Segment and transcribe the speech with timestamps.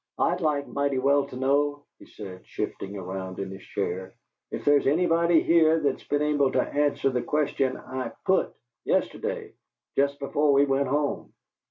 [0.17, 4.15] "I'd like mighty well to know," he said, shifting round in his chair,
[4.49, 8.51] "if there's anybody here that's been able to answer the question I PUT,
[8.83, 9.53] yesterday,
[9.95, 11.33] just before we went home.